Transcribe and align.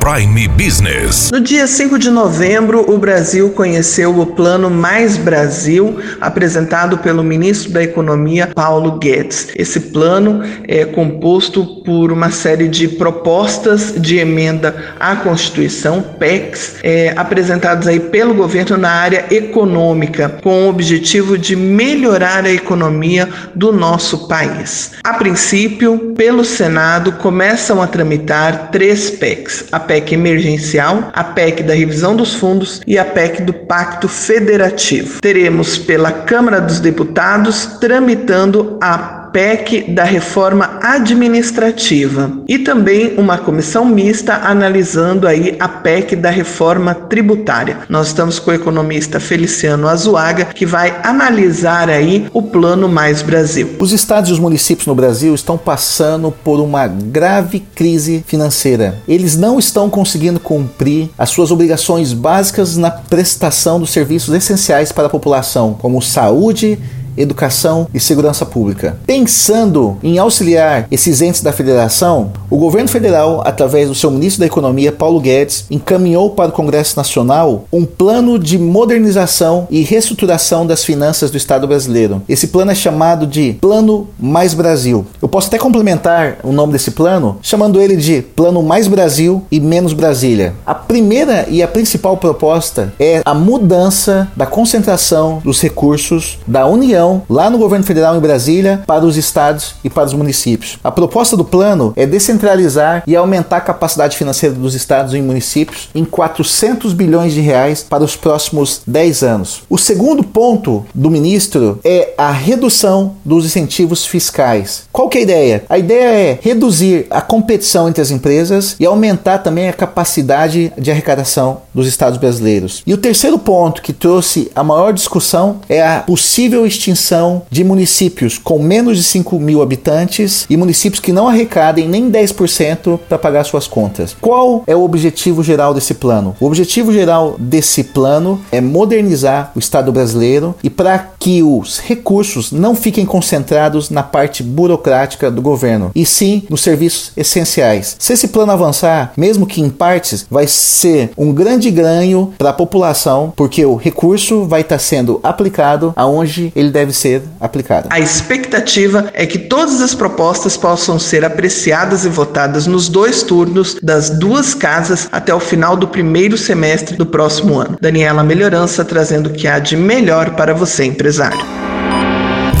Prime 0.00 0.48
Business. 0.48 1.30
No 1.30 1.40
dia 1.40 1.66
5 1.66 1.98
de 1.98 2.10
novembro, 2.10 2.92
o 2.92 2.98
Brasil 2.98 3.50
conheceu 3.50 4.18
o 4.18 4.26
Plano 4.26 4.68
Mais 4.68 5.16
Brasil, 5.16 5.98
apresentado 6.20 6.98
pelo 6.98 7.22
ministro 7.22 7.72
da 7.72 7.82
Economia, 7.82 8.48
Paulo 8.54 8.98
Guedes. 8.98 9.48
Esse 9.56 9.80
plano 9.80 10.42
é 10.68 10.84
composto 10.84 11.82
por 11.84 12.12
uma 12.12 12.30
série 12.30 12.68
de 12.68 12.88
propostas 12.88 13.94
de 13.96 14.18
emenda 14.18 14.94
à 15.00 15.16
Constituição, 15.16 16.02
PECs, 16.18 16.76
é, 16.82 17.14
apresentadas 17.16 17.86
aí 17.86 18.00
pelo 18.00 18.34
governo 18.34 18.76
na 18.76 18.90
área 18.90 19.24
econômica, 19.30 20.28
com 20.42 20.66
o 20.66 20.68
objetivo 20.68 21.38
de 21.38 21.56
melhorar 21.56 22.44
a 22.44 22.52
economia 22.52 23.28
do 23.54 23.72
nosso 23.72 24.28
país. 24.28 24.92
A 25.02 25.14
princípio, 25.14 26.12
pelo 26.14 26.44
Senado, 26.44 27.12
começam 27.12 27.80
a 27.80 27.86
tramitar 27.86 28.70
três 28.70 29.10
PECs. 29.10 29.64
A 29.72 29.80
PEC 29.84 30.12
emergencial, 30.12 31.10
a 31.12 31.24
PEC 31.24 31.62
da 31.62 31.74
revisão 31.74 32.16
dos 32.16 32.34
fundos 32.34 32.80
e 32.86 32.98
a 32.98 33.04
PEC 33.04 33.42
do 33.42 33.52
Pacto 33.52 34.08
Federativo. 34.08 35.20
Teremos 35.20 35.78
pela 35.78 36.12
Câmara 36.12 36.60
dos 36.60 36.80
Deputados 36.80 37.78
tramitando 37.80 38.78
a 38.82 39.23
PEC 39.34 39.90
da 39.90 40.04
reforma 40.04 40.78
administrativa 40.80 42.30
e 42.46 42.56
também 42.56 43.14
uma 43.18 43.36
comissão 43.36 43.84
mista 43.84 44.34
analisando 44.44 45.26
aí 45.26 45.56
a 45.58 45.66
PEC 45.66 46.14
da 46.14 46.30
reforma 46.30 46.94
tributária. 46.94 47.78
Nós 47.88 48.06
estamos 48.06 48.38
com 48.38 48.52
o 48.52 48.54
economista 48.54 49.18
Feliciano 49.18 49.88
Azuaga 49.88 50.44
que 50.44 50.64
vai 50.64 51.00
analisar 51.02 51.90
aí 51.90 52.28
o 52.32 52.42
plano 52.42 52.88
Mais 52.88 53.22
Brasil. 53.22 53.70
Os 53.80 53.90
estados 53.90 54.30
e 54.30 54.32
os 54.32 54.38
municípios 54.38 54.86
no 54.86 54.94
Brasil 54.94 55.34
estão 55.34 55.58
passando 55.58 56.30
por 56.30 56.60
uma 56.60 56.86
grave 56.86 57.58
crise 57.58 58.22
financeira. 58.28 59.02
Eles 59.08 59.36
não 59.36 59.58
estão 59.58 59.90
conseguindo 59.90 60.38
cumprir 60.38 61.10
as 61.18 61.30
suas 61.30 61.50
obrigações 61.50 62.12
básicas 62.12 62.76
na 62.76 62.92
prestação 62.92 63.80
dos 63.80 63.90
serviços 63.90 64.32
essenciais 64.32 64.92
para 64.92 65.08
a 65.08 65.10
população, 65.10 65.74
como 65.74 66.00
saúde, 66.00 66.78
educação 67.16 67.86
e 67.92 68.00
segurança 68.00 68.44
pública. 68.44 68.98
Pensando 69.06 69.96
em 70.02 70.18
auxiliar 70.18 70.86
esses 70.90 71.20
entes 71.22 71.42
da 71.42 71.52
federação, 71.52 72.32
o 72.50 72.56
governo 72.56 72.88
federal, 72.88 73.42
através 73.44 73.88
do 73.88 73.94
seu 73.94 74.10
ministro 74.10 74.40
da 74.40 74.46
Economia, 74.46 74.92
Paulo 74.92 75.20
Guedes, 75.20 75.66
encaminhou 75.70 76.30
para 76.30 76.50
o 76.50 76.52
Congresso 76.52 76.96
Nacional 76.96 77.64
um 77.72 77.84
plano 77.84 78.38
de 78.38 78.58
modernização 78.58 79.66
e 79.70 79.82
reestruturação 79.82 80.66
das 80.66 80.84
finanças 80.84 81.30
do 81.30 81.36
Estado 81.36 81.66
brasileiro. 81.66 82.22
Esse 82.28 82.48
plano 82.48 82.70
é 82.70 82.74
chamado 82.74 83.26
de 83.26 83.54
Plano 83.60 84.08
Mais 84.18 84.54
Brasil. 84.54 85.06
Eu 85.20 85.28
posso 85.28 85.48
até 85.48 85.58
complementar 85.58 86.38
o 86.42 86.52
nome 86.52 86.72
desse 86.72 86.90
plano 86.90 87.38
chamando 87.42 87.80
ele 87.80 87.96
de 87.96 88.22
Plano 88.22 88.62
Mais 88.62 88.88
Brasil 88.88 89.44
e 89.50 89.60
Menos 89.60 89.92
Brasília. 89.92 90.54
A 90.66 90.74
primeira 90.74 91.46
e 91.48 91.62
a 91.62 91.68
principal 91.68 92.16
proposta 92.16 92.92
é 92.98 93.22
a 93.24 93.34
mudança 93.34 94.28
da 94.36 94.46
concentração 94.46 95.40
dos 95.44 95.60
recursos 95.60 96.38
da 96.46 96.66
União 96.66 97.03
Lá 97.28 97.50
no 97.50 97.58
governo 97.58 97.84
federal 97.84 98.16
em 98.16 98.20
Brasília, 98.20 98.82
para 98.86 99.04
os 99.04 99.16
estados 99.16 99.74
e 99.84 99.90
para 99.90 100.06
os 100.06 100.14
municípios. 100.14 100.78
A 100.82 100.90
proposta 100.90 101.36
do 101.36 101.44
plano 101.44 101.92
é 101.96 102.06
descentralizar 102.06 103.02
e 103.06 103.14
aumentar 103.14 103.58
a 103.58 103.60
capacidade 103.60 104.16
financeira 104.16 104.54
dos 104.54 104.74
estados 104.74 105.14
e 105.14 105.20
municípios 105.20 105.88
em 105.94 106.04
400 106.04 106.92
bilhões 106.92 107.32
de 107.32 107.40
reais 107.40 107.84
para 107.88 108.04
os 108.04 108.16
próximos 108.16 108.82
10 108.86 109.22
anos. 109.22 109.62
O 109.68 109.78
segundo 109.78 110.22
ponto 110.22 110.84
do 110.94 111.10
ministro 111.10 111.78
é 111.84 112.14
a 112.16 112.30
redução 112.30 113.16
dos 113.24 113.44
incentivos 113.44 114.06
fiscais. 114.06 114.84
Qual 114.92 115.08
que 115.08 115.18
é 115.18 115.20
a 115.20 115.24
ideia? 115.24 115.64
A 115.68 115.78
ideia 115.78 116.04
é 116.04 116.38
reduzir 116.40 117.06
a 117.10 117.20
competição 117.20 117.88
entre 117.88 118.02
as 118.02 118.10
empresas 118.10 118.76
e 118.78 118.86
aumentar 118.86 119.38
também 119.38 119.68
a 119.68 119.72
capacidade 119.72 120.72
de 120.78 120.90
arrecadação 120.90 121.62
dos 121.74 121.86
estados 121.86 122.18
brasileiros. 122.18 122.82
E 122.86 122.94
o 122.94 122.98
terceiro 122.98 123.38
ponto 123.38 123.82
que 123.82 123.92
trouxe 123.92 124.50
a 124.54 124.62
maior 124.62 124.92
discussão 124.92 125.60
é 125.68 125.82
a 125.84 126.00
possível 126.00 126.66
extinção 126.66 126.93
extinção 126.94 127.42
de 127.50 127.64
municípios 127.64 128.38
com 128.38 128.58
menos 128.58 128.96
de 128.96 129.02
5 129.02 129.38
mil 129.38 129.60
habitantes 129.60 130.46
e 130.48 130.56
municípios 130.56 131.00
que 131.00 131.12
não 131.12 131.28
arrecadem 131.28 131.88
nem 131.88 132.10
10% 132.10 132.98
para 133.08 133.18
pagar 133.18 133.44
suas 133.44 133.66
contas. 133.66 134.16
Qual 134.20 134.62
é 134.66 134.74
o 134.74 134.82
objetivo 134.82 135.42
geral 135.42 135.74
desse 135.74 135.94
plano? 135.94 136.36
O 136.40 136.46
objetivo 136.46 136.92
geral 136.92 137.34
desse 137.38 137.82
plano 137.84 138.40
é 138.52 138.60
modernizar 138.60 139.50
o 139.54 139.58
Estado 139.58 139.92
brasileiro 139.92 140.54
e 140.62 140.70
para 140.70 140.98
que 141.18 141.42
os 141.42 141.78
recursos 141.80 142.52
não 142.52 142.74
fiquem 142.74 143.04
concentrados 143.04 143.90
na 143.90 144.02
parte 144.02 144.42
burocrática 144.42 145.30
do 145.30 145.42
governo, 145.42 145.90
e 145.94 146.06
sim 146.06 146.44
nos 146.48 146.62
serviços 146.62 147.12
essenciais. 147.16 147.96
Se 147.98 148.12
esse 148.12 148.28
plano 148.28 148.52
avançar, 148.52 149.12
mesmo 149.16 149.46
que 149.46 149.60
em 149.60 149.70
partes, 149.70 150.26
vai 150.30 150.46
ser 150.46 151.10
um 151.16 151.32
grande 151.32 151.70
ganho 151.70 152.32
para 152.38 152.50
a 152.50 152.54
população, 152.54 153.32
porque 153.34 153.64
o 153.64 153.74
recurso 153.74 154.44
vai 154.44 154.60
estar 154.60 154.78
sendo 154.78 155.18
aplicado 155.22 155.92
aonde 155.96 156.52
ele 156.54 156.70
deve 156.84 156.92
ser 156.92 157.22
aplicada. 157.40 157.88
A 157.90 157.98
expectativa 157.98 159.10
é 159.14 159.26
que 159.26 159.38
todas 159.38 159.80
as 159.80 159.94
propostas 159.94 160.56
possam 160.56 160.98
ser 160.98 161.24
apreciadas 161.24 162.04
e 162.04 162.08
votadas 162.08 162.66
nos 162.66 162.88
dois 162.88 163.22
turnos 163.22 163.76
das 163.82 164.10
duas 164.10 164.54
casas 164.54 165.08
até 165.10 165.34
o 165.34 165.40
final 165.40 165.76
do 165.76 165.88
primeiro 165.88 166.36
semestre 166.36 166.96
do 166.96 167.06
próximo 167.06 167.58
ano. 167.58 167.76
Daniela 167.80 168.22
Melhorança 168.22 168.84
trazendo 168.84 169.28
o 169.28 169.32
que 169.32 169.48
há 169.48 169.58
de 169.58 169.76
melhor 169.76 170.30
para 170.30 170.54
você, 170.54 170.84
empresário. 170.84 171.40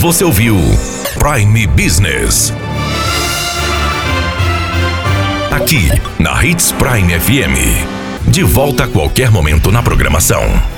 Você 0.00 0.24
ouviu 0.24 0.56
Prime 1.18 1.66
Business. 1.68 2.52
Aqui, 5.50 5.88
na 6.18 6.44
Hits 6.44 6.72
Prime 6.72 7.18
FM. 7.18 8.30
De 8.30 8.42
volta 8.42 8.84
a 8.84 8.88
qualquer 8.88 9.30
momento 9.30 9.72
na 9.72 9.82
programação. 9.82 10.77